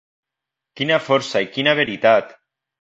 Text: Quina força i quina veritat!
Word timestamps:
Quina 0.81 0.99
força 1.11 1.45
i 1.47 1.51
quina 1.59 1.77
veritat! 1.83 2.39